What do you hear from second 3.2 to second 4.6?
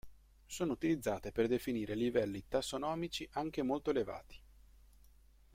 anche molto elevati.